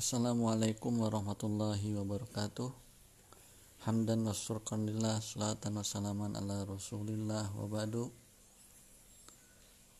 [0.00, 2.72] Assalamualaikum warahmatullahi wabarakatuh.
[3.84, 8.08] Hamdan wa syurkanillah Salatan wa salaman ala rasulillah wa ba'du.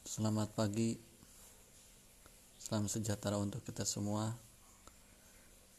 [0.01, 0.97] Selamat pagi.
[2.57, 4.33] Salam sejahtera untuk kita semua.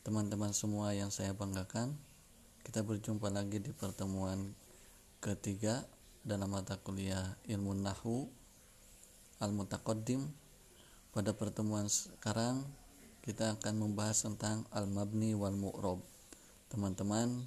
[0.05, 1.97] Teman-teman semua yang saya banggakan
[2.61, 4.53] Kita berjumpa lagi di pertemuan
[5.17, 5.81] ketiga
[6.21, 8.29] Dalam mata kuliah ilmu nahu
[9.41, 10.29] Al-Mutaqaddim.
[11.09, 12.80] Pada pertemuan sekarang
[13.21, 16.01] kita akan membahas tentang al-mabni wal mu'rob
[16.73, 17.45] teman-teman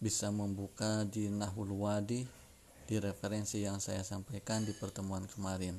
[0.00, 2.24] bisa membuka di Nahul Wadi
[2.88, 5.76] di referensi yang saya sampaikan di pertemuan kemarin.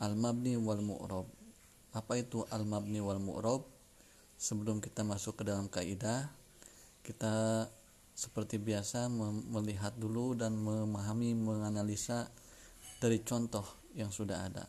[0.00, 1.28] Al-mabni wal mu'rob
[1.92, 3.68] apa itu al-mabni wal mu'rob
[4.40, 6.32] sebelum kita masuk ke dalam kaidah
[7.04, 7.68] kita
[8.16, 9.12] seperti biasa
[9.52, 12.32] melihat dulu dan memahami menganalisa
[13.04, 14.64] dari contoh yang sudah ada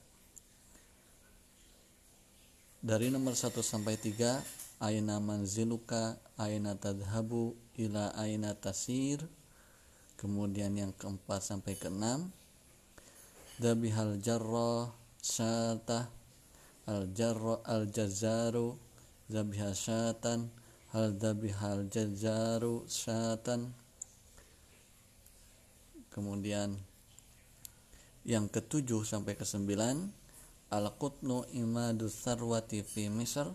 [2.85, 9.25] dari nomor 1 sampai 3 aina manziluka aina tadhabu ila aina tasir.
[10.21, 12.29] Kemudian yang keempat sampai keenam
[13.57, 16.13] dabihal jarra syata
[16.85, 18.77] al jarra al jazaru
[19.33, 20.53] zabihal syatan
[20.93, 23.73] hal dabihal jazaru syatan.
[26.13, 26.77] Kemudian
[28.29, 30.24] yang ketujuh sampai ke sembilan
[30.75, 33.47] Al-Qutnu imadu sarwati fi Misr.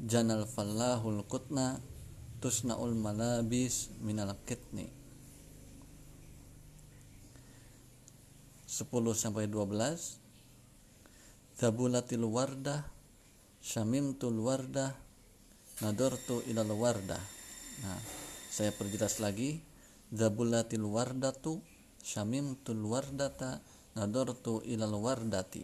[0.00, 1.76] Janal fallahul qutna
[2.40, 4.88] Tusna'ul malabis minal kitni
[8.64, 12.88] 10 sampai 12 Zabulatil wardah
[13.60, 15.10] Syamimtul wardah
[15.80, 17.20] Nadortu ilal wardah.
[17.80, 18.00] Nah,
[18.52, 19.64] saya perjelas lagi.
[20.12, 21.64] Zabulatil wardatu
[22.00, 25.62] Syamimtul wardata nadartu ilal wardati.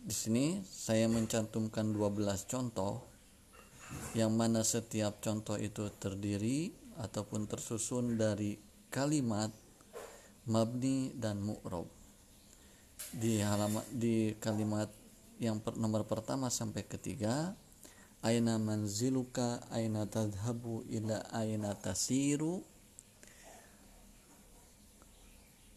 [0.00, 3.04] Di sini saya mencantumkan 12 contoh
[4.16, 8.58] yang mana setiap contoh itu terdiri ataupun tersusun dari
[8.90, 9.52] kalimat
[10.50, 11.86] mabni dan mu'rob.
[13.14, 14.90] Di halaman di kalimat
[15.40, 17.56] yang per, nomor pertama sampai ketiga
[18.20, 22.60] aina manziluka aina tadhabu ila aina tasiru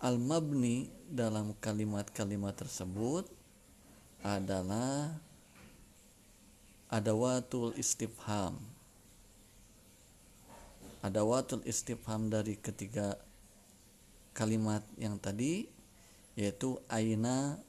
[0.04, 3.24] Al-mabni dalam kalimat-kalimat tersebut
[4.20, 5.16] adalah
[6.92, 8.60] adawatul istifham.
[11.00, 13.16] Adawatul istifham dari ketiga
[14.36, 15.72] kalimat yang tadi
[16.36, 17.64] yaitu aina,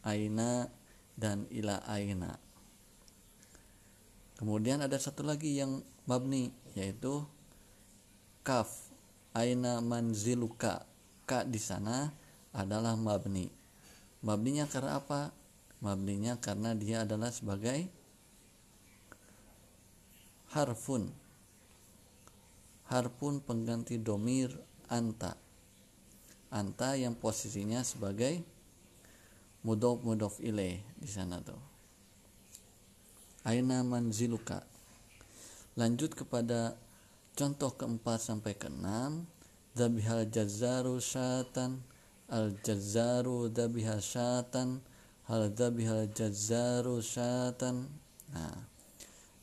[0.00, 0.72] aina
[1.20, 2.40] dan ila aina.
[4.40, 7.28] Kemudian ada satu lagi yang mabni yaitu
[8.40, 8.72] kaf
[9.36, 10.93] aina manziluka
[11.24, 12.12] ka di sana
[12.54, 13.50] adalah mabni.
[14.24, 15.34] Mabninya karena apa?
[15.84, 17.90] Mabninya karena dia adalah sebagai
[20.54, 21.12] harfun.
[22.88, 24.54] Harfun pengganti domir
[24.88, 25.36] anta.
[26.48, 28.40] Anta yang posisinya sebagai
[29.66, 31.58] mudof mudof ilaih di sana tuh.
[33.44, 34.64] Aina manziluka.
[35.74, 36.78] Lanjut kepada
[37.34, 39.26] contoh keempat sampai keenam
[39.74, 41.82] dabihal jazaru syatan
[42.30, 44.78] al jazaru dabiha syatan
[45.26, 47.90] hal dabihal jazaru syatan.
[48.30, 48.56] Nah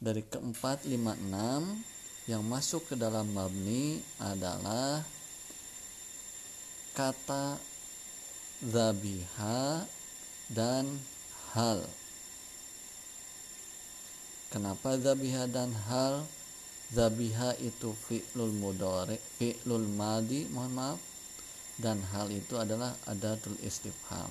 [0.02, 1.78] dari keempat lima enam
[2.26, 5.04] yang masuk ke dalam mabni adalah
[6.98, 7.60] kata
[8.66, 9.86] zabiha
[10.50, 10.86] dan
[11.54, 11.86] hal.
[14.52, 16.26] Kenapa zabiha dan hal
[16.92, 21.00] zabiha itu fi'lul mudore fi'lul madi mohon maaf.
[21.82, 24.30] Dan hal itu adalah adatul istifham.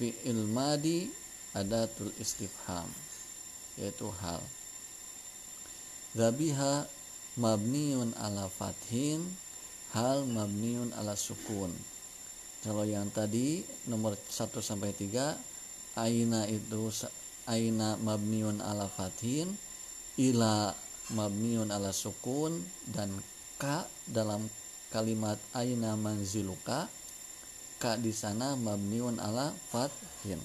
[0.00, 1.12] Fi'il madi
[1.52, 2.88] adatul istifham.
[3.76, 4.40] Yaitu hal.
[6.16, 6.88] Zabiha
[7.36, 9.28] mabniun ala fathin
[9.92, 11.74] hal mabniun ala sukun.
[12.64, 13.60] Kalau yang tadi
[13.92, 15.36] nomor 1 sampai 3
[16.00, 16.88] aina itu
[17.44, 19.52] aina mabniun ala fathin
[20.16, 20.72] ila
[21.12, 23.12] mabniun ala sukun dan
[23.60, 24.48] ka dalam
[24.88, 26.88] kalimat aina manziluka
[27.82, 30.40] ka di sana mabniun ala fathin.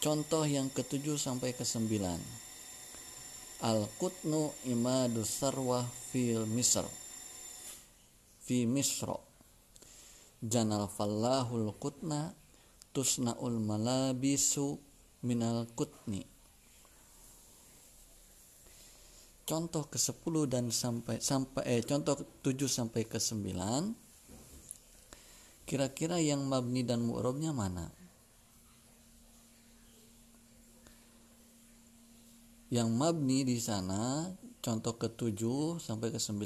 [0.00, 2.16] Contoh yang ketujuh sampai ke sembilan
[3.60, 6.88] Al-Qutnu imadu sarwah fil misr.
[8.40, 9.20] Fi misro
[10.40, 12.32] Janal fallahul qutna
[13.00, 14.76] tusnaul malabisu
[15.24, 16.20] minal kutni.
[19.48, 23.56] Contoh ke-10 dan sampai sampai eh contoh 7 sampai ke-9
[25.64, 27.88] kira-kira yang mabni dan mu'robnya mana?
[32.68, 34.28] Yang mabni di sana
[34.60, 35.40] contoh ke-7
[35.80, 36.44] sampai ke-9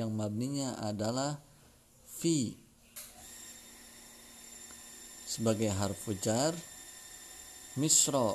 [0.00, 1.44] yang mabninya adalah
[2.08, 2.69] fi
[5.30, 6.50] sebagai harfu jar
[7.78, 8.34] misro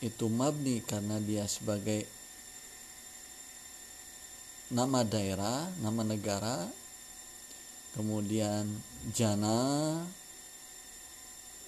[0.00, 2.08] itu mabni karena dia sebagai
[4.72, 6.64] nama daerah, nama negara,
[7.92, 8.64] kemudian
[9.12, 9.98] jana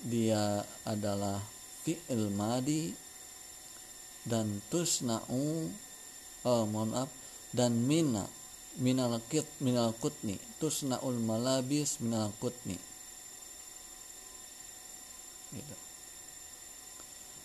[0.00, 1.43] dia adalah
[1.84, 2.94] fi'il madi
[4.23, 5.67] dan tusna'u
[6.46, 7.11] oh, mohon maaf
[7.50, 8.26] dan mina
[8.79, 12.79] minal kit minal kutni tusna'ul malabis minal kutni
[15.53, 15.77] gitu.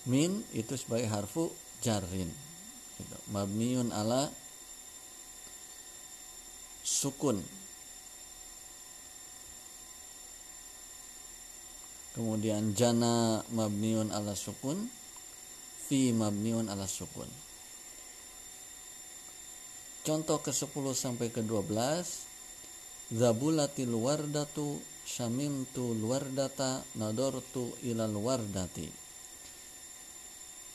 [0.07, 1.51] min itu sebagai harfu
[1.83, 2.31] jarin
[2.97, 3.17] gitu.
[3.31, 4.31] mabniun ala
[6.87, 7.43] sukun
[12.15, 14.89] kemudian jana mabniun ala sukun
[15.85, 17.29] fi mabniun ala sukun
[20.07, 22.27] contoh ke 10 sampai ke 12
[23.11, 28.91] zabulatil wardatu syamimtu wardata nadortu ilal wardati.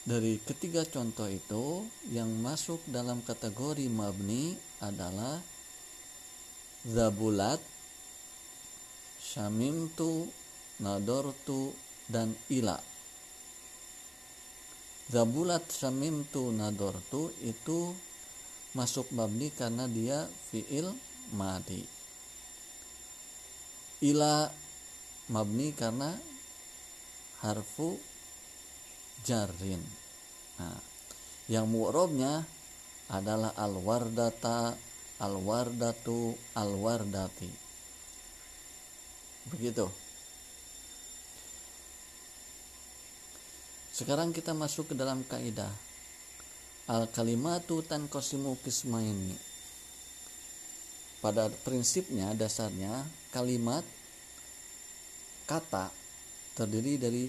[0.02, 5.38] Dari ketiga contoh itu yang masuk dalam kategori mabni adalah
[6.88, 7.60] zabulat
[9.20, 10.26] syamimtu
[10.80, 11.70] nadortu
[12.08, 12.80] dan ila.
[15.12, 17.92] Zabulat syamimtu nadortu itu
[18.72, 20.88] masuk mabni karena dia fiil
[21.36, 21.91] madi
[24.02, 24.50] ila
[25.30, 26.12] mabni karena
[27.42, 27.96] harfu
[29.22, 29.82] jarin
[30.58, 30.78] nah
[31.50, 32.46] yang mu'robnya
[33.12, 34.72] adalah al-wardata
[35.22, 37.50] al-wardatu al-wardati.
[39.54, 39.86] Begitu.
[43.94, 45.70] Sekarang kita masuk ke dalam kaidah.
[46.90, 49.51] Al kalimatu tan kismaini
[51.22, 53.86] pada prinsipnya dasarnya kalimat
[55.46, 55.94] kata
[56.58, 57.24] terdiri dari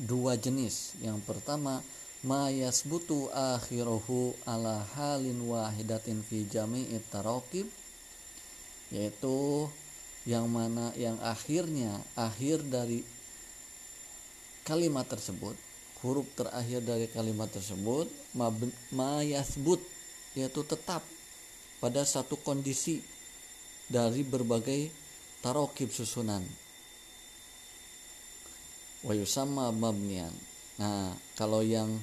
[0.00, 0.96] dua jenis.
[1.04, 1.84] Yang pertama
[2.24, 7.68] ma yasbutu akhiruhu ala halin wahidatin fi jami'it tarokib
[8.90, 9.68] yaitu
[10.26, 13.04] yang mana yang akhirnya akhir dari
[14.66, 15.54] kalimat tersebut
[16.02, 19.78] huruf terakhir dari kalimat tersebut ma yasbut
[20.34, 21.02] yaitu tetap
[21.78, 23.02] pada satu kondisi
[23.86, 24.90] dari berbagai
[25.40, 26.42] tarokib susunan.
[29.06, 30.34] Wa yusamma mabnian.
[30.82, 32.02] Nah kalau yang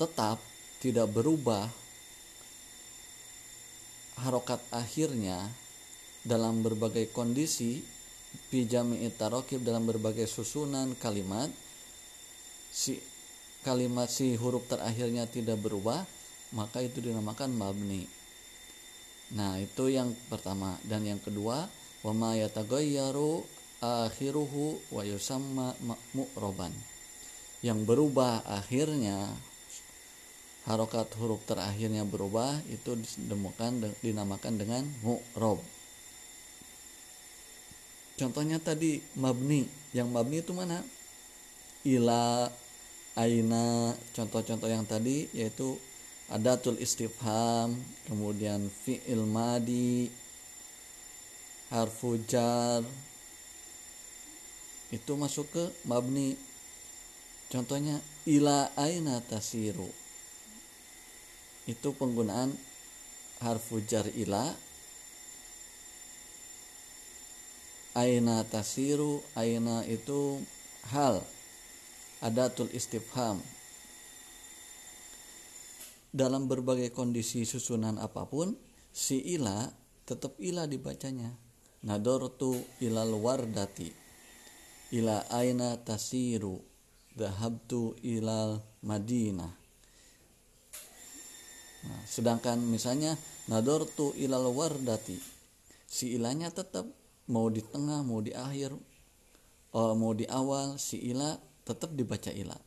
[0.00, 0.40] tetap
[0.82, 1.68] tidak berubah
[4.24, 5.50] harokat akhirnya
[6.22, 7.82] dalam berbagai kondisi
[8.48, 11.50] pijami itarokib dalam berbagai susunan kalimat
[12.72, 12.96] si
[13.60, 16.06] kalimat si huruf terakhirnya tidak berubah
[16.56, 18.21] maka itu dinamakan mabni
[19.32, 20.76] nah itu yang pertama.
[20.84, 21.68] Dan yang kedua
[22.04, 23.42] wama yatagayyaru
[23.82, 25.74] akhiruhu wa yusamma
[26.14, 26.70] mu'roban.
[27.62, 29.30] Yang berubah akhirnya
[30.66, 35.58] harokat huruf terakhirnya berubah itu dinamakan dinamakan dengan mu'rob.
[38.18, 39.66] Contohnya tadi mabni.
[39.90, 40.78] Yang mabni itu mana?
[41.82, 42.46] Ila
[43.18, 43.96] aina.
[44.14, 45.74] Contoh-contoh yang tadi yaitu
[46.32, 47.76] adatul istifham
[48.08, 50.08] kemudian fi'il madi
[51.68, 52.80] harfu jar.
[54.88, 56.36] Itu masuk ke mabni.
[57.52, 59.88] Contohnya ila aina tasiru?
[61.68, 62.56] Itu penggunaan
[63.44, 64.56] harfu jar ila.
[67.92, 69.20] Aina tasiru?
[69.36, 70.40] Aina itu
[70.88, 71.20] hal.
[72.24, 73.44] Adatul istifham
[76.12, 78.52] dalam berbagai kondisi susunan apa pun
[78.92, 79.72] si ila
[80.04, 81.32] tetap ila dibacanya.
[81.82, 83.90] Nadortu ilal wardati.
[84.94, 86.60] Ila aina tasiru?
[87.12, 89.52] Dahabtu ilal madinah.
[91.82, 93.18] Nah, sedangkan misalnya
[93.50, 95.18] nador tu ilal wardati.
[95.84, 96.86] Si ilahnya tetap
[97.28, 98.74] mau di tengah mau di akhir
[99.74, 102.58] uh, mau di awal si ilah tetap dibaca ilah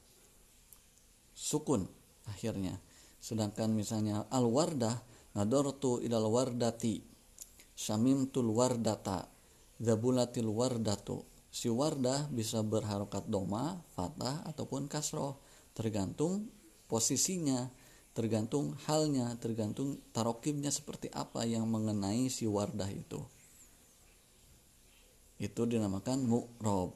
[1.36, 1.84] sukun
[2.32, 2.80] akhirnya
[3.26, 5.02] sedangkan misalnya al wardah
[5.34, 7.02] nador tu ilal wardati
[8.30, 9.26] tul wardata
[9.82, 11.28] zabulatil wardatu.
[11.56, 15.40] Si wardah bisa berharokat doma, fatah ataupun kasroh.
[15.72, 16.52] Tergantung
[16.92, 17.72] posisinya
[18.16, 23.20] tergantung halnya tergantung tarokibnya seperti apa yang mengenai si wardah itu.
[25.36, 26.96] Itu dinamakan mu'rob.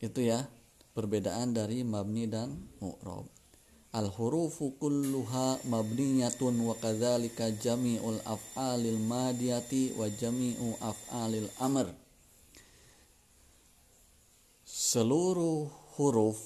[0.00, 0.48] Itu ya
[0.96, 3.43] perbedaan dari mabni dan mu'rob
[3.94, 11.94] al hurufu kulluha mabniyatun wa kadzalika jami'ul af'alil madiyati wa jami'u af'alil amr.
[14.66, 16.42] Seluruh huruf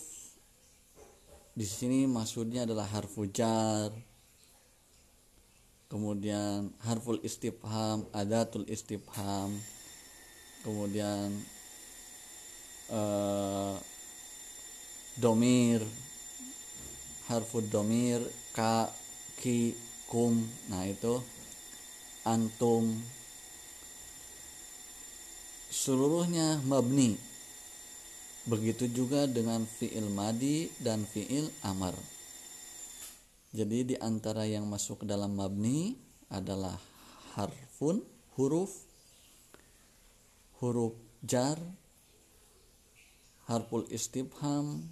[1.56, 3.90] di sini maksudnya adalah harfu jar
[5.88, 9.56] kemudian harful istifham adatul istifham
[10.62, 11.32] kemudian
[12.92, 13.74] uh,
[15.16, 15.82] domir
[17.28, 18.24] harful domir
[18.56, 18.88] ka
[19.38, 19.76] ki
[20.08, 20.48] kum.
[20.72, 21.20] Nah itu
[22.24, 22.96] antum.
[25.68, 27.20] Seluruhnya mabni.
[28.48, 31.92] Begitu juga dengan fiil madi dan fiil amar.
[33.52, 35.96] Jadi di antara yang masuk dalam mabni
[36.32, 36.76] adalah
[37.36, 38.00] harfun,
[38.36, 38.72] huruf,
[40.60, 41.60] huruf jar,
[43.48, 44.88] harful istifham,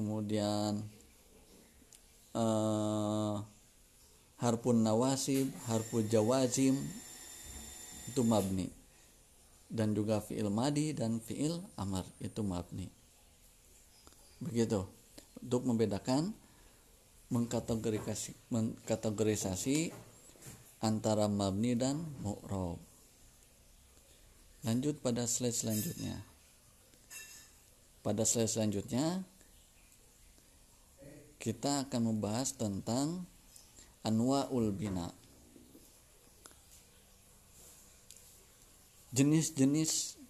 [0.00, 0.80] kemudian
[2.32, 3.44] uh,
[4.40, 6.80] harfun nawasib, harful jawazim
[8.08, 8.72] itu mabni
[9.68, 12.90] dan juga fiil madi dan fiil amar itu mabni
[14.40, 14.88] begitu
[15.44, 16.32] untuk membedakan
[17.30, 19.94] mengkategorisasi, mengkategorisasi
[20.82, 22.80] antara mabni dan mu'rob.
[24.66, 26.20] Lanjut pada slide selanjutnya.
[28.00, 29.22] Pada slide selanjutnya
[31.40, 33.24] kita akan membahas tentang
[34.04, 35.08] anwaul bina.
[39.10, 40.20] Jenis-jenis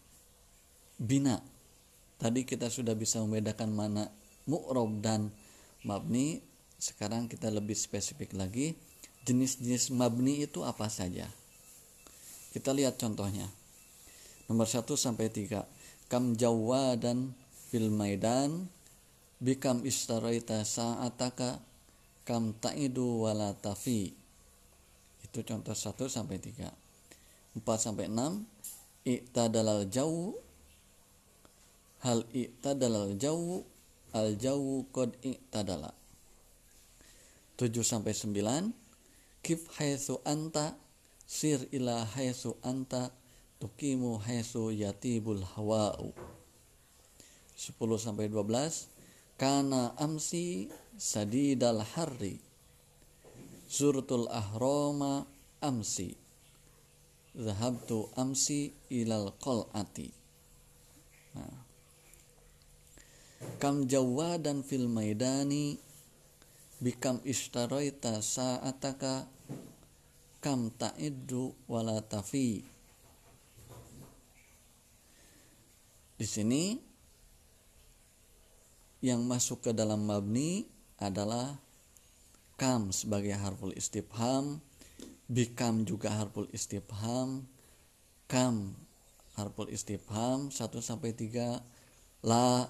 [0.96, 1.42] bina.
[2.16, 4.04] Tadi kita sudah bisa membedakan mana
[4.46, 5.34] mu'rob dan
[5.82, 6.46] mabni.
[6.80, 8.78] Sekarang kita lebih spesifik lagi.
[9.26, 11.28] Jenis-jenis mabni itu apa saja?
[12.54, 13.50] Kita lihat contohnya.
[14.48, 15.66] Nomor 1 sampai 3
[16.10, 17.34] kam jawa dan
[17.70, 18.66] fil maidan
[19.40, 21.64] bikam istaraita sa'ataka
[22.28, 24.12] kam ta'idu wala tafi.
[25.24, 26.68] Itu contoh 1 sampai 3
[27.56, 28.44] 4 sampai 6
[29.08, 30.36] i'tadalal jauh.
[32.04, 33.64] Hal i'tadalal jauh
[34.12, 35.96] al jauh qad i'tadala.
[37.56, 38.72] 7 sampai 9
[39.40, 40.76] kif haitsu anta
[41.24, 43.12] sir ila haitsu anta
[43.56, 46.12] tukimu haitsu yatibul hawa'u.
[47.56, 48.89] 10 sampai 12
[49.40, 50.68] kana amsi
[51.00, 52.36] sadidal harri.
[53.72, 55.24] Zurtul ahroma
[55.64, 56.12] amsi.
[57.32, 60.10] Zahabtu amsi ilal qal'ati
[61.30, 61.62] nah.
[63.62, 65.78] kam jawadan fil maidani
[66.82, 69.30] bikam istaraita sa'ataka
[70.42, 72.66] kam ta'iddu wala tafi.
[76.18, 76.89] Di sini
[79.00, 80.68] yang masuk ke dalam mabni
[81.00, 81.56] adalah
[82.60, 84.60] kam sebagai harful istifham
[85.28, 87.48] bikam juga harful istifham
[88.28, 88.76] kam
[89.36, 92.68] harful istifham 1 sampai 3 la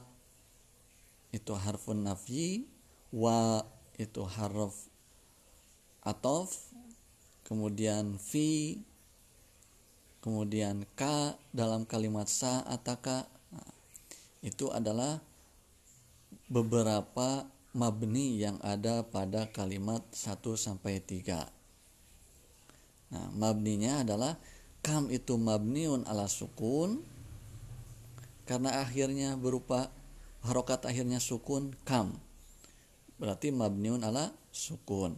[1.34, 2.70] itu harfun nafi
[3.10, 3.66] wa
[3.98, 4.86] itu harf
[6.06, 6.70] atof
[7.42, 8.78] kemudian fi
[10.20, 13.24] kemudian k dalam kalimat sa ataka.
[13.50, 13.72] Nah,
[14.44, 15.18] itu adalah
[16.50, 21.46] beberapa mabni yang ada pada kalimat 1 sampai 3
[23.10, 24.38] nah mabninya adalah
[24.80, 27.02] kam itu mabniun ala sukun
[28.50, 29.94] karena akhirnya berupa
[30.42, 32.16] harokat akhirnya sukun kam.
[33.20, 35.14] Berarti mabniun ala sukun.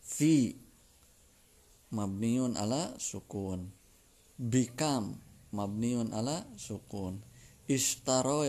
[0.00, 0.56] Fi
[1.92, 3.68] mabniun ala sukun.
[4.40, 5.20] Bikam
[5.52, 7.20] mabniun ala sukun.
[7.70, 8.42] Istaro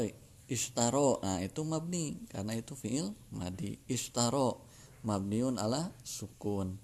[0.52, 1.24] istaro.
[1.24, 2.20] Nah itu mabni.
[2.28, 3.80] Karena itu fiil madi.
[3.88, 4.68] Istaro.
[5.08, 6.76] Mabniun ala sukun.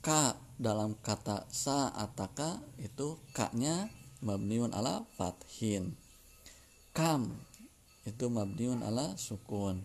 [0.00, 3.90] Ka dalam kata sa ataka itu kaknya
[4.22, 5.98] mabniun ala fathin.
[6.94, 7.34] Kam
[8.06, 9.82] itu mabniun ala sukun.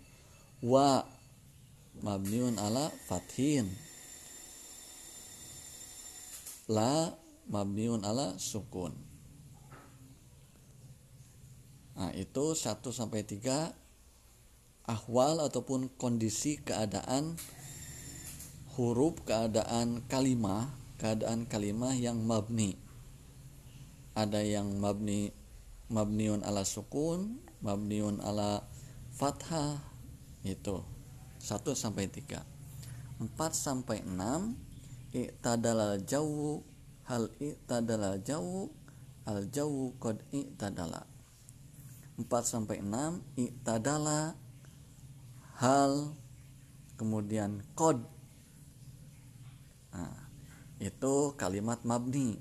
[0.62, 1.02] Wa
[2.00, 3.68] mabniun ala fathin.
[6.70, 7.12] La
[7.50, 9.09] mabniun ala sukun
[12.00, 13.76] nah itu 1 sampai 3
[14.88, 17.36] ahwal ataupun kondisi keadaan
[18.72, 22.76] huruf keadaan kalimah keadaan kalimah yang mabni.
[24.12, 25.32] Ada yang mabni
[25.88, 28.68] mabniun ala sukun mabniun ala
[29.16, 29.80] fathah
[30.44, 30.84] itu.
[31.40, 32.36] 1 sampai 3
[33.16, 36.60] 4 sampai 6 i'tadalal jawu
[37.08, 38.68] hal i'tadalal jawu
[39.24, 41.09] al jawu qad i'tadala
[42.26, 44.36] 4 sampai 6 i'tadala
[45.56, 46.12] hal
[47.00, 48.04] kemudian qad
[49.92, 50.20] nah,
[50.80, 52.40] itu kalimat mabni.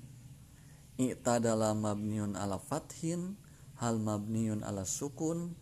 [0.99, 3.39] I'tadala mabniun ala fathin
[3.79, 5.55] hal mabniun ala sukun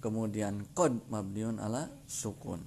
[0.00, 2.64] kemudian qad mabniun ala sukun.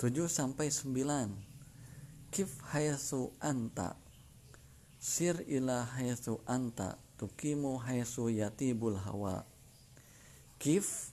[0.00, 4.00] 7 sampai 9 kif hayasu anta.
[4.96, 9.46] Sir ila haitsu anta tukimu haitsu yatibul hawa.
[10.58, 11.12] Kif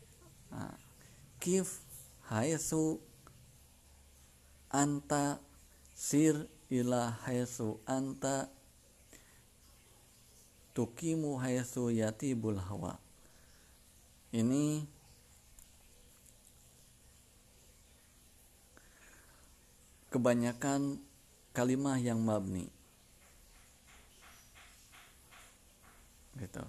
[1.40, 1.82] kif
[2.30, 3.02] haitsu
[4.72, 5.40] anta
[5.96, 8.50] sir ila haitsu anta.
[10.72, 12.96] Tukimu haitsu yatibul hawa.
[14.32, 14.88] Ini
[20.12, 21.04] kebanyakan
[21.52, 22.72] kalimah yang mabni
[26.42, 26.66] gitu.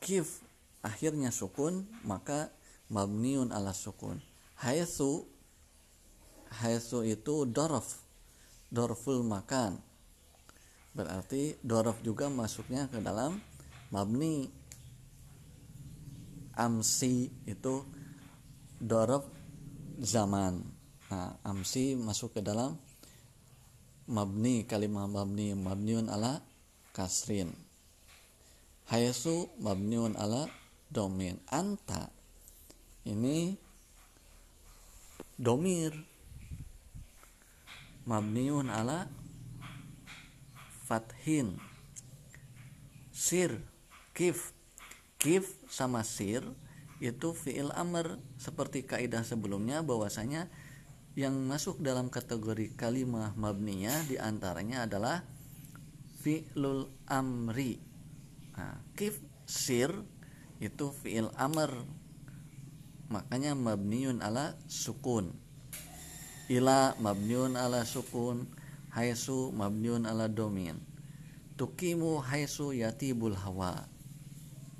[0.00, 0.40] Kif
[0.80, 2.48] akhirnya sukun maka
[2.88, 4.16] mabniun ala sukun.
[4.56, 5.28] Haitsu
[6.64, 8.00] haitsu itu dorof
[8.72, 9.76] dorful makan.
[10.96, 13.38] Berarti dorof juga masuknya ke dalam
[13.92, 14.48] mabni.
[16.56, 17.84] Amsi itu
[18.80, 19.24] dorof
[20.00, 20.60] zaman.
[21.08, 22.76] Nah amsi masuk ke dalam
[24.10, 26.42] mabni kalimat mabni mabniun ala
[26.90, 27.69] kasrin
[28.90, 30.50] Hayasu mabniun ala
[30.90, 31.38] domin.
[31.46, 32.10] Anta.
[33.06, 33.54] Ini
[35.38, 35.94] domir.
[38.02, 39.06] Mabniun ala
[40.90, 41.54] fathin.
[43.14, 43.62] Sir
[44.10, 44.50] kif.
[45.22, 46.42] Kif sama sir
[46.98, 48.18] itu fiil amr.
[48.42, 50.50] Seperti kaidah sebelumnya bahwasanya
[51.14, 55.22] yang masuk dalam kategori kalimah mabniyah di antaranya adalah
[56.26, 57.89] fi'lul amri
[58.60, 59.16] Nah, kif
[59.48, 59.88] sir
[60.60, 61.72] itu fiil amr.
[63.08, 65.32] Makanya mabniun ala sukun.
[66.52, 68.44] Ila mabniun ala sukun.
[68.92, 70.90] Haisu mabniun ala domin
[71.60, 73.84] tukimu haisu yatibul hawa.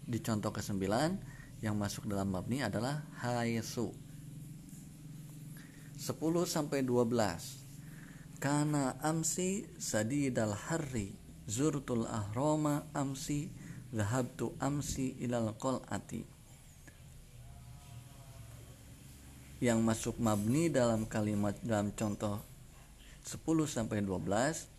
[0.09, 0.81] Di contoh ke-9
[1.61, 3.93] yang masuk dalam mabni adalah haisu.
[6.01, 6.17] 10
[6.49, 11.13] sampai 12 karena amsi sadidal harri
[11.45, 13.53] zurtul ahroma amsi
[13.91, 15.51] Zahabtu amsi ilal
[15.91, 16.23] ati
[19.61, 22.41] Yang masuk mabni dalam kalimat dalam contoh
[23.27, 24.71] 10 sampai 12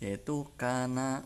[0.00, 1.24] yaitu kana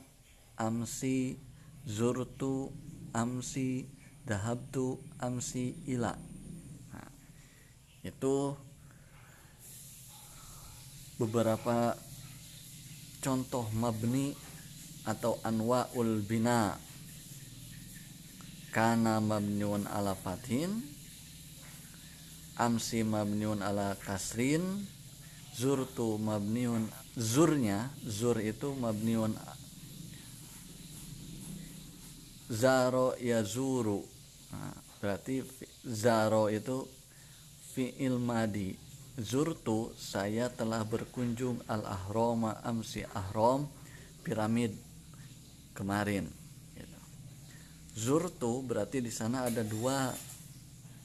[0.54, 1.38] amsi
[1.86, 2.70] zurtu
[3.14, 3.86] amsi
[4.26, 6.16] dahabtu amsi ila.
[6.90, 7.10] Nah,
[8.02, 8.56] itu
[11.20, 11.94] beberapa
[13.22, 14.34] contoh mabni
[15.06, 16.74] atau anwaul bina
[18.74, 20.82] kana mabniun ala fatin
[22.58, 24.82] amsi mabniun ala kasrin
[25.54, 29.38] zurtu mabniun zurnya zur itu mabniun
[32.50, 34.02] zaro ya zuru.
[34.50, 35.46] Nah, berarti
[35.86, 36.84] zaro itu
[37.72, 38.74] fi'il madi.
[39.14, 43.70] Zurtu saya telah berkunjung al ahroma amsi ahrom
[44.26, 44.74] piramid
[45.78, 46.26] kemarin
[47.94, 50.10] zurtu berarti di sana ada dua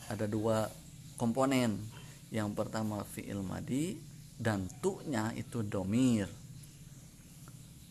[0.10, 0.66] ada dua
[1.16, 1.78] komponen.
[2.30, 3.98] Yang pertama fiil madi
[4.38, 6.30] dan tu'nya itu domir.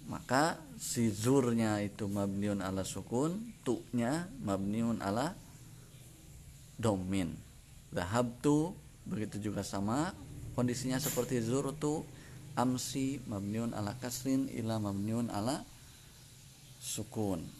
[0.09, 3.35] Maka si zurnya itu mabniun ala sukun
[3.67, 5.35] tu'nya mabniun ala
[6.79, 7.35] domin.
[8.43, 8.59] Tu
[9.07, 10.15] begitu juga sama.
[10.55, 12.03] Kondisinya seperti zurtu
[12.59, 15.63] amsi mabniun ala kasrin ila mabniun ala
[16.83, 17.58] sukun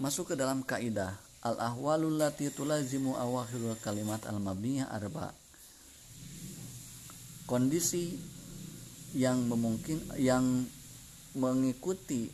[0.00, 1.12] masuk ke dalam kaidah
[1.44, 5.36] al ahwalul lati tulazimu awakhirul kalimat al mabniyah arba.
[7.44, 8.16] Kondisi
[9.12, 10.64] yang memungkin yang
[11.36, 12.32] mengikuti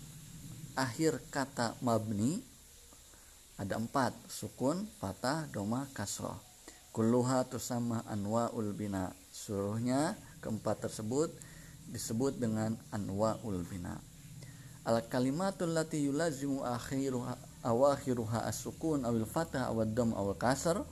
[0.76, 2.38] akhir kata mabni
[3.56, 6.36] ada empat sukun patah doma kasroh.
[6.92, 9.12] Kulluha tusama anwaul bina.
[9.32, 11.32] Seluruhnya keempat tersebut
[11.88, 13.96] disebut dengan anwaul bina.
[14.84, 20.86] Al kalimatul lati yulazimu akhiruha awakhiruha as-sukun awil fathah awal dam awal kasar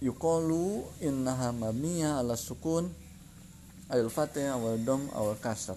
[0.00, 2.88] yuqalu innaha mabniyah ala sukun
[3.92, 5.76] awil fathah awal dam awal kasar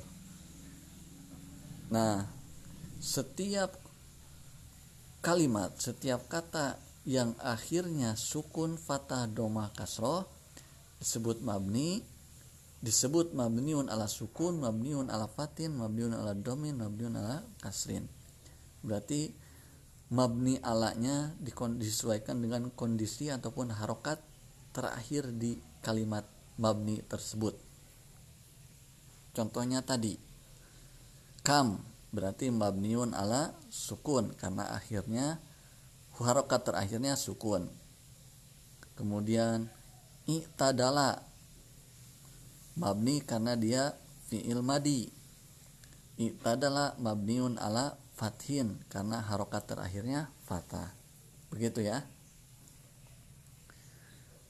[1.92, 2.24] nah
[3.04, 3.76] setiap
[5.20, 10.24] kalimat setiap kata yang akhirnya sukun fathah doma kasroh
[11.04, 12.00] disebut mabni
[12.80, 18.08] disebut mabniun ala sukun, mabniun ala fatin, mabniun ala domin, mabniun ala kasrin.
[18.82, 19.34] Berarti
[20.10, 21.36] mabni alanya
[21.78, 24.18] disesuaikan dengan kondisi ataupun harokat
[24.74, 26.26] terakhir di kalimat
[26.58, 27.56] mabni tersebut.
[29.36, 30.18] Contohnya tadi,
[31.46, 35.38] kam berarti mabniun ala sukun karena akhirnya
[36.20, 37.70] harokat terakhirnya sukun.
[38.98, 39.72] Kemudian
[40.28, 41.24] i'tadala
[42.76, 43.96] mabni karena dia
[44.28, 45.08] fi'il madi
[46.20, 50.92] i'tadala mabniun ala fathin karena harokat terakhirnya fatah.
[51.48, 52.04] Begitu ya.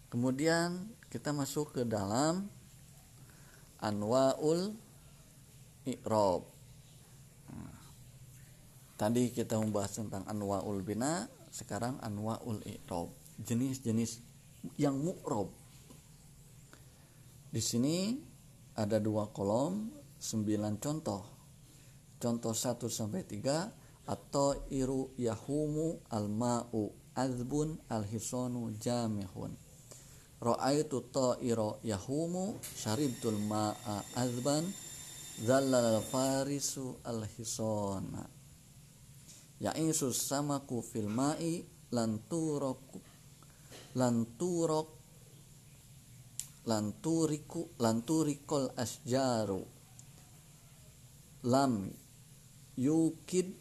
[0.10, 2.50] Kemudian kita masuk ke dalam
[3.78, 4.74] anwaul
[7.54, 7.78] nah,
[8.98, 14.20] tadi kita membahas tentang anwaul bina sekarang anwaul i'rob jenis-jenis
[14.82, 15.54] yang mu'rob
[17.50, 18.14] di sini
[18.78, 19.90] ada dua kolom,
[20.22, 21.39] sembilan contoh.
[22.20, 29.56] Contoh 1 sampai 3 atau iru yahumu al-ma'u azbun al-hisonu jamihun.
[30.44, 34.68] Ra'aitu ta'ira yahumu syaribtul ma'a azban
[35.40, 38.28] zallal farisu al-hisona.
[39.64, 41.64] Ya'isu samaku fil ma'i
[41.96, 43.00] lanturok
[43.96, 44.90] lanturok
[46.70, 49.64] lanturiku lanturikol asjaru
[51.44, 51.90] lam
[52.80, 53.52] yukid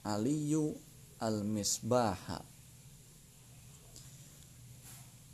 [0.00, 0.72] aliyu
[1.20, 2.40] al misbaha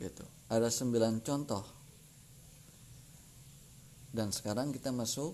[0.03, 0.25] gitu.
[0.51, 1.63] Ada sembilan contoh.
[4.13, 5.33] Dan sekarang kita masuk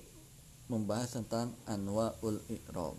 [0.70, 2.96] membahas tentang anwaul i'rab.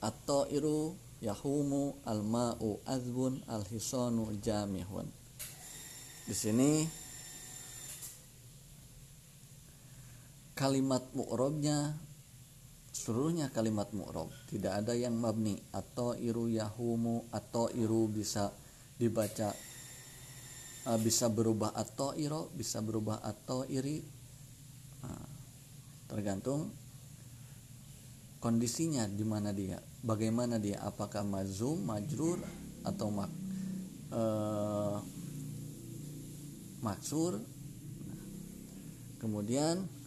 [0.00, 5.06] Atau iru yahumu al-ma'u azbun al-hisanu jamihun.
[6.24, 6.86] Di sini
[10.62, 11.98] kalimat mu'robnya
[12.94, 14.30] seluruhnya kalimat mu'rob.
[14.46, 15.58] Tidak ada yang mabni.
[15.74, 18.54] Atau iru yahumu atau iru bisa
[18.94, 19.50] dibaca
[20.86, 23.98] uh, bisa berubah atau iro bisa berubah atau iri
[25.02, 25.28] uh,
[26.06, 26.70] tergantung
[28.38, 29.82] kondisinya di mana dia.
[30.06, 30.78] Bagaimana dia?
[30.86, 32.38] Apakah mazum majrur
[32.86, 33.30] atau mak
[34.14, 35.02] uh,
[36.86, 37.42] maksur?
[39.18, 40.01] Kemudian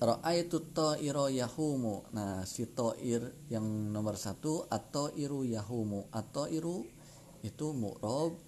[0.00, 2.08] Ra'aitu ta'iro yahumu.
[2.16, 6.08] Nah si ta'ir yang nomor satu Atau iru yahumu.
[6.08, 6.88] Atau iru
[7.44, 8.40] itu mu'rob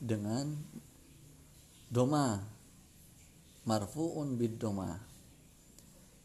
[0.00, 0.56] Dengan
[1.92, 2.40] Doma.
[3.68, 4.96] Marfu'un bid doma.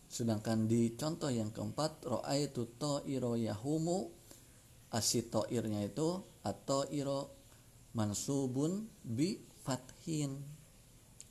[0.07, 4.07] Sedangkan di contoh yang keempat Ra'aitu ta'iro yahumu
[4.95, 7.35] Asi ta'irnya itu Atau iro
[7.91, 10.50] mansubun bi fathin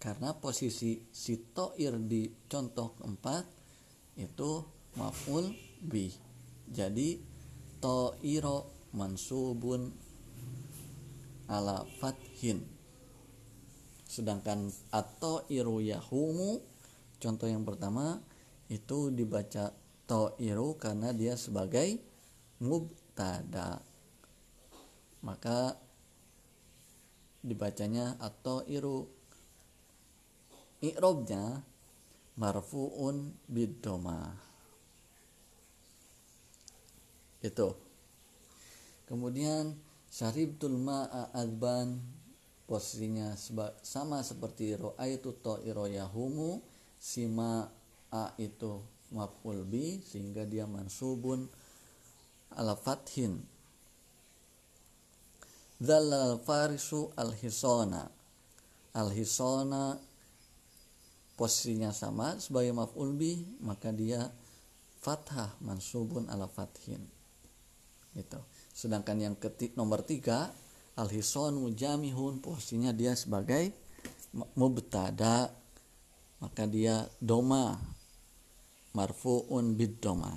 [0.01, 3.45] karena posisi si to'ir di contoh keempat
[4.17, 4.65] itu
[4.97, 5.53] maf'ul
[5.85, 6.09] bi.
[6.73, 7.21] Jadi
[7.85, 9.93] to'iro mansubun
[11.53, 12.65] ala fathin.
[14.09, 16.65] Sedangkan atau iru yahumu
[17.21, 18.25] contoh yang pertama
[18.73, 19.71] itu dibaca
[20.09, 22.01] to'iru karena dia sebagai
[22.65, 23.85] mubtada.
[25.21, 25.77] Maka
[27.45, 29.20] dibacanya atau iru
[30.81, 31.61] i'robnya
[32.37, 34.33] marfuun bidoma.
[37.41, 37.77] Itu
[39.09, 39.77] kemudian
[40.09, 42.01] syaribtul ma'a adban
[42.69, 43.35] posisinya
[43.83, 46.63] sama seperti ro'aitu ta'iro yahumu
[47.01, 47.67] sima
[48.13, 48.79] a itu
[49.11, 51.49] maf'ul bi sehingga dia mansubun
[52.55, 53.43] ala fathin.
[55.81, 58.05] Zalal farisu al-hisona.
[58.93, 60.10] Al-hisona
[61.41, 64.29] Posisinya sama Sebagai maf'ul bi Maka dia
[65.01, 67.01] fathah mansubun ala fathin.
[68.13, 68.37] Itu
[68.77, 70.53] sedangkan yang ketik nomor tiga
[71.01, 73.73] al-hison mujamihun posisinya dia sebagai
[74.57, 75.49] mubtada
[76.41, 77.77] maka dia doma
[78.93, 80.33] marfuun bid doma.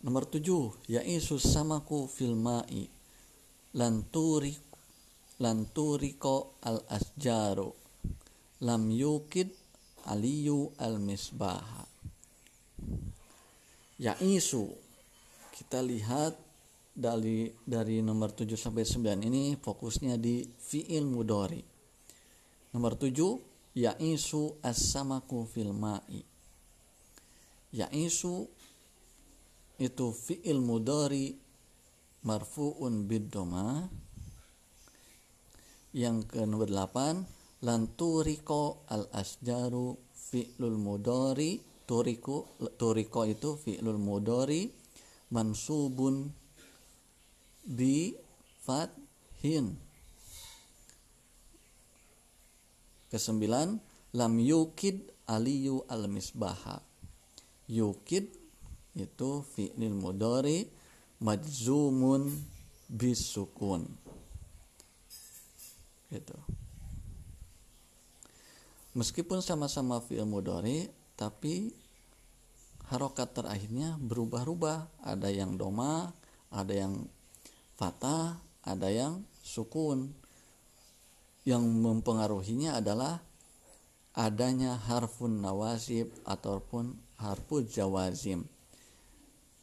[0.00, 2.88] Nomor tujuh yaitu samaku fil ma'i
[3.76, 4.56] lanturi
[5.38, 7.79] lanturiko al asjaru
[8.60, 9.48] lam yukid
[10.08, 11.84] aliyu al misbah
[14.00, 14.68] ya isu
[15.56, 16.36] kita lihat
[16.96, 21.60] dari dari nomor 7 sampai 9 ini fokusnya di fiil mudori
[22.72, 26.22] nomor 7 ya isu as-samaku fil ma'i.
[27.70, 28.50] Ya isu
[29.78, 31.38] itu fiil mudori
[32.26, 33.86] marfu'un bidoma
[35.94, 41.60] yang ke nomor 8 lan turiko al asjaru fi'lul mudori.
[41.84, 42.46] Turiku
[42.78, 44.70] turiko itu fi'lul mudori.
[45.34, 46.30] Mansubun
[47.66, 48.14] bi
[48.64, 49.76] fathin.
[53.10, 53.76] Kesembilan
[54.14, 56.78] lam yukid aliyu al misbaha
[57.66, 58.30] yukid
[58.94, 60.64] itu fi'lil mudori.
[61.20, 62.32] Majzumun
[62.88, 63.84] bisukun.
[66.08, 66.59] Gitu
[69.00, 70.84] meskipun sama-sama fi'il mudori
[71.16, 71.72] tapi
[72.92, 75.08] harokat terakhirnya berubah-ubah.
[75.08, 76.12] Ada yang doma
[76.52, 77.08] ada yang
[77.80, 78.36] fatah
[78.66, 80.12] ada yang sukun.
[81.40, 83.24] Yang mempengaruhinya adalah
[84.12, 88.44] adanya harfun nawasib ataupun harfu jawazim.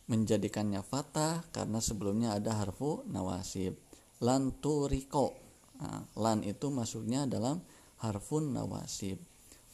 [0.10, 3.78] Menjadikannya fatah karena sebelumnya ada harfu nawasib
[4.26, 5.38] lan turiko.
[5.78, 7.62] Nah, lan itu masuknya dalam
[8.01, 9.17] harfun nawasib.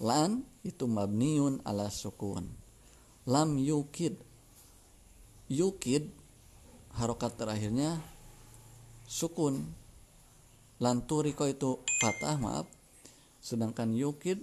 [0.03, 2.47] Lan itu mabniun ala sukun.
[3.27, 4.19] Lam yukid.
[5.47, 6.11] Yukid
[6.99, 7.99] harokat terakhirnya
[9.07, 9.71] sukun.
[10.83, 12.67] Lan turiko itu fatah maaf.
[13.43, 14.39] Sedangkan yukid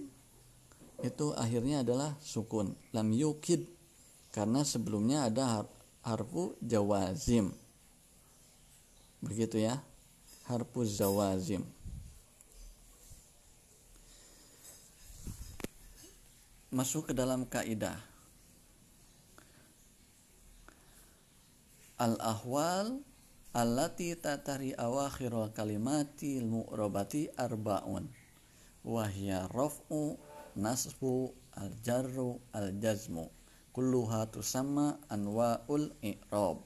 [1.01, 2.73] itu akhirnya adalah sukun.
[2.93, 3.65] Lam yukid
[4.33, 5.65] karena sebelumnya ada
[6.01, 7.53] harfu jawazim.
[9.21, 9.77] Begitu ya.
[10.49, 11.61] Harfu jawazim
[16.71, 17.99] masuk ke dalam kaidah.
[21.99, 23.03] Al ahwal
[23.51, 28.07] allati tatari awakhir kalimati mu'rabati arbaun.
[28.87, 30.15] Wahya raf'u
[30.55, 33.27] nasbu al jarru al jazmu
[33.75, 36.63] kulluha tusamma anwa'ul i'rab.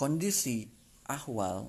[0.00, 0.64] Kondisi
[1.04, 1.68] ahwal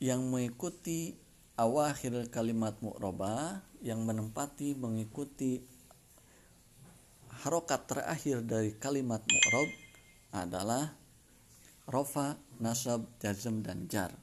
[0.00, 1.20] yang mengikuti
[1.60, 5.58] awakhir kalimat mu'rabah yang menempati mengikuti
[7.42, 9.68] harokat terakhir dari kalimat mu'rab
[10.32, 10.94] adalah
[11.90, 14.14] rofa, nasab, jazm, dan jar.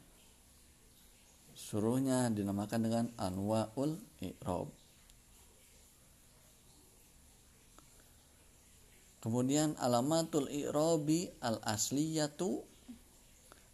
[1.52, 4.72] Suruhnya dinamakan dengan anwa'ul i'rab.
[9.20, 12.64] Kemudian alamatul i'rabi al asliyatu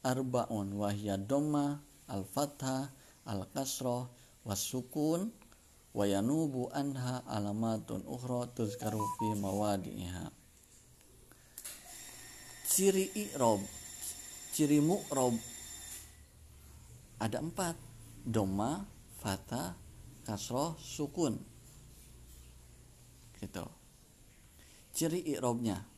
[0.02, 1.78] arbaun wahya dhamma
[2.10, 2.90] al fathah
[3.30, 4.10] al kasroh
[4.42, 5.30] was sukun
[5.96, 10.28] wa yanubu anha alamatun ukhra tuzkaru fi mawadi'iha.
[12.68, 13.64] Ciri i'rob
[14.52, 15.40] ciri mu'rob
[17.24, 17.80] ada empat.
[18.26, 18.82] Doma
[19.22, 19.78] fata
[20.26, 21.38] kasroh sukun.
[23.38, 23.66] Gitu.
[24.92, 25.96] Ciri i'robnya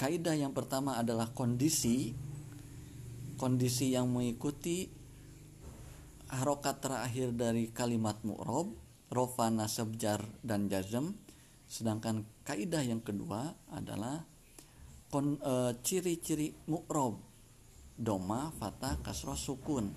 [0.00, 2.16] kaidah yang pertama adalah kondisi
[3.36, 4.99] kondisi yang mengikuti
[6.30, 8.74] harokat terakhir dari kalimat mu'rob
[9.10, 11.18] rofa nasab jar dan jazm.
[11.70, 14.22] Sedangkan kaidah yang kedua adalah
[15.10, 17.18] kon, e, ciri-ciri mu'rob
[17.94, 19.90] doma fatah kasroh sukun.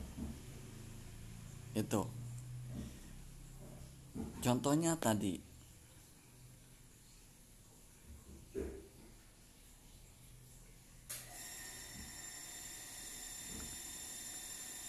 [1.74, 2.04] Itu.
[4.44, 5.53] Contohnya tadi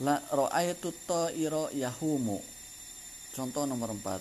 [0.02, 2.42] La ra'aitu ta'ira yahumu.
[3.30, 4.18] Contoh nomor 4.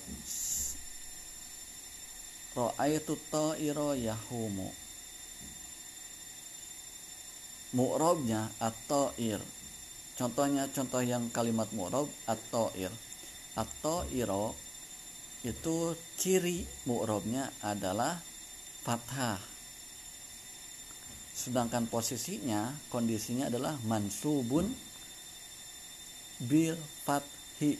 [2.53, 4.69] Ra'aitu ta'ira yahumu.
[7.73, 9.41] Mu'rabnya at-ta'ir.
[10.13, 12.93] Contohnya contoh yang kalimat mu'rab at-ta'ir.
[13.57, 14.53] At-ta'ira
[15.41, 18.21] itu ciri mu'rabnya adalah
[18.85, 19.41] fathah.
[21.33, 24.92] Sedangkan posisinya, kondisinya adalah mansubun
[26.45, 26.75] bil
[27.07, 27.79] fathi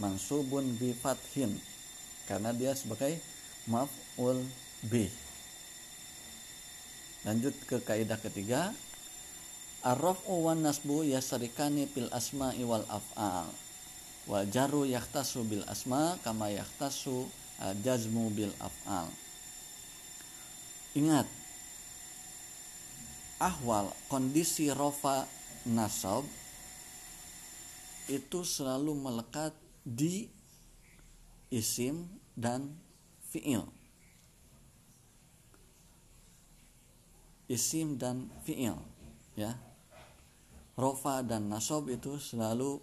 [0.00, 1.60] mansubun bi fathin
[2.24, 3.20] karena dia sebagai
[3.68, 4.42] maf'ul
[4.84, 5.24] bi
[7.24, 8.70] lanjut ke kaidah ketiga.
[9.84, 13.52] Arrafu wan nasbu yasrikani fil asma'i wal af'al.
[14.24, 17.28] Wal jaru yahtasu bil asma kama yahtasu
[17.84, 19.12] jazmu bil af'al.
[20.96, 21.28] Ingat
[23.40, 25.28] ahwal kondisi rofa
[25.68, 26.24] nasab
[28.08, 29.52] itu selalu melekat
[29.84, 30.28] di
[31.48, 32.72] isim dan
[33.32, 33.64] fiil.
[37.44, 38.76] Isim dan fiil,
[39.36, 39.52] ya.
[40.74, 42.82] Rofa dan nasob itu selalu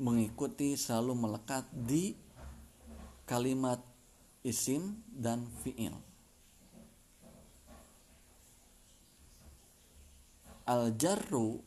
[0.00, 2.16] mengikuti, selalu melekat di
[3.28, 3.78] kalimat
[4.42, 5.94] isim dan fiil.
[10.66, 11.58] al jarru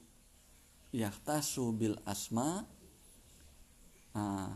[0.96, 2.64] yahtasu bil asma.
[4.16, 4.48] Nah,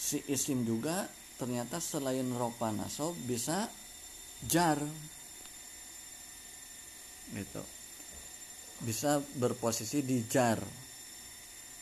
[0.00, 1.04] si isim juga
[1.36, 3.68] ternyata selain rofa nasob bisa
[4.48, 4.80] jar.
[7.36, 7.62] Gitu.
[8.82, 10.58] Bisa berposisi di jar.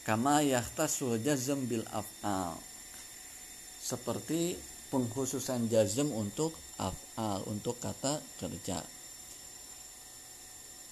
[0.02, 2.58] Kama yahtasu jazm bil af'al.
[3.80, 4.58] Seperti
[4.90, 6.52] pengkhususan jazm untuk
[6.82, 8.82] af'al untuk kata kerja.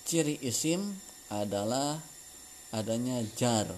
[0.09, 0.97] Ciri isim
[1.29, 2.01] adalah
[2.75, 3.69] adanya jar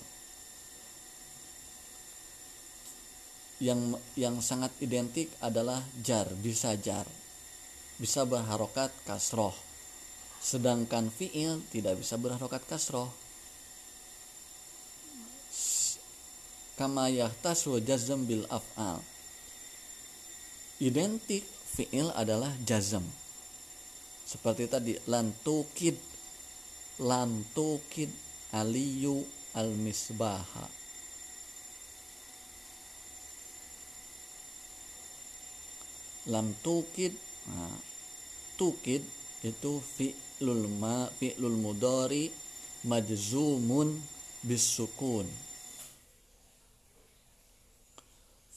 [3.61, 7.05] yang yang sangat identik adalah jar bisa jar
[8.01, 9.53] bisa berharokat kasroh.
[10.41, 13.13] Sedangkan fiil tidak bisa berharokat kasroh.
[16.81, 19.05] Kama yahtasu jazm bil af'al.
[20.81, 21.45] Identik
[21.77, 23.05] fiil adalah jazm.
[24.25, 26.01] Seperti tadi lantukid
[26.97, 28.09] lantukid
[28.53, 30.67] aliyu al misbaha
[36.31, 37.15] lam tukid
[37.49, 37.79] nah,
[38.61, 39.03] tukid
[39.41, 42.29] itu fi'lul ma fi'lul mudari
[42.85, 43.97] majzumun
[44.45, 45.29] bisukun.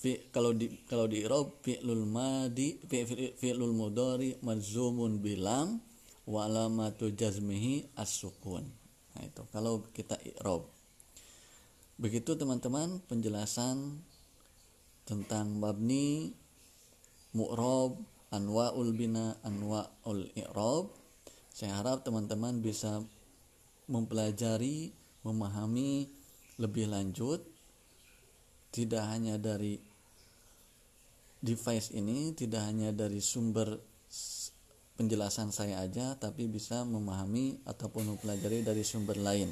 [0.04, 3.08] Fi kalau di kalau di irob fi'lul madi fi,
[3.40, 5.80] fi'lul mudari majzumun bilam
[6.28, 8.83] wa alamatu jazmihi as-sukun
[9.14, 9.42] nah itu.
[9.54, 10.70] Kalau kita irob.
[11.98, 14.02] Begitu teman-teman penjelasan
[15.06, 16.34] tentang mabni
[17.38, 18.02] mu'rob
[18.34, 20.90] anwa'ul bina anwa'ul i'rob.
[21.54, 23.06] Saya harap teman-teman bisa
[23.86, 24.90] mempelajari
[25.22, 26.10] memahami
[26.58, 27.46] lebih lanjut.
[28.74, 29.78] Tidak hanya dari
[31.44, 33.93] device ini tidak hanya dari sumber
[34.96, 39.50] penjelasan saya aja tapi bisa memahami ataupun mempelajari dari sumber lain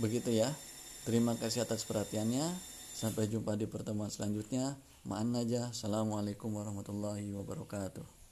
[0.00, 0.50] begitu ya
[1.04, 2.44] terima kasih atas perhatiannya
[2.96, 5.66] sampai jumpa di pertemuan selanjutnya Ma'an aja.
[5.74, 8.06] Assalamualaikum warahmatullahi wabarakatuh.